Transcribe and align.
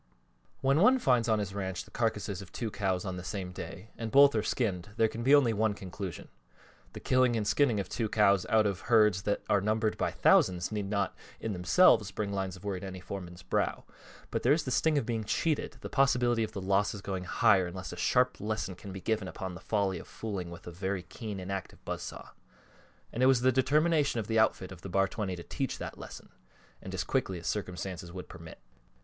WHEN 0.61 0.79
one 0.79 0.97
finds 0.97 1.29
on 1.29 1.37
his 1.37 1.53
ranch 1.53 1.83
the 1.85 1.91
carcasses 1.91 2.41
of 2.41 2.51
two 2.51 2.71
cows 2.71 3.05
on 3.05 3.17
the 3.17 3.23
same 3.23 3.51
day, 3.51 3.91
and 3.95 4.09
both 4.09 4.33
are 4.33 4.41
skinned, 4.41 4.89
there 4.97 5.07
can 5.07 5.21
be 5.21 5.35
only 5.35 5.53
one 5.53 5.75
conclusion. 5.75 6.27
The 6.93 6.99
killing 6.99 7.35
and 7.35 7.47
skinning 7.47 7.79
of 7.79 7.87
two 7.87 8.09
cows 8.09 8.47
out 8.49 8.65
of 8.65 8.79
herds 8.79 9.21
that 9.29 9.43
are 9.47 9.61
numbered 9.61 9.99
by 9.99 10.09
thousands 10.09 10.71
need 10.71 10.89
not, 10.89 11.15
in 11.39 11.53
themselves, 11.53 12.09
bring 12.09 12.33
lines 12.33 12.55
of 12.55 12.63
worry 12.63 12.79
to 12.79 12.87
any 12.87 12.99
foreman's 12.99 13.43
brow; 13.43 13.83
but 14.31 14.41
there 14.41 14.53
is 14.53 14.63
the 14.63 14.71
sting 14.71 14.97
of 14.97 15.05
being 15.05 15.23
cheated, 15.23 15.77
the 15.81 15.87
possibility 15.87 16.43
of 16.43 16.53
the 16.53 16.61
losses 16.61 17.01
going 17.03 17.25
higher 17.25 17.67
unless 17.67 17.93
a 17.93 17.95
sharp 17.95 18.39
lesson 18.41 18.73
be 18.91 19.01
given 19.01 19.27
upon 19.27 19.53
the 19.53 19.61
folly 19.61 19.99
of 19.99 20.07
fooling 20.07 20.49
with 20.49 20.65
a 20.65 20.71
very 20.71 21.03
keen 21.03 21.39
and 21.39 21.51
active 21.51 21.85
buzz 21.85 22.01
saw, 22.01 22.29
and 23.13 23.21
it 23.21 23.27
was 23.27 23.41
the 23.41 23.51
determination 23.51 24.19
of 24.19 24.25
the 24.25 24.39
outfit 24.39 24.71
of 24.71 24.81
the 24.81 24.89
Bar 24.89 25.07
20 25.07 25.35
to 25.35 25.43
teach 25.43 25.77
that 25.77 25.99
lesson, 25.99 26.29
and 26.81 26.91
as 26.95 27.03
quickly 27.03 27.37
as 27.37 27.45
circumstances 27.45 28.11
would 28.11 28.27
permit. 28.27 28.57